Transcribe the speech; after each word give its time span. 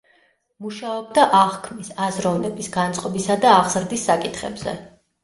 მუშაობდა 0.65 1.25
აღქმის, 1.39 1.91
აზროვნების, 2.05 2.71
განწყობისა 2.77 3.37
და 3.45 3.53
აღზრდის 3.59 4.07
საკითხებზე. 4.11 4.75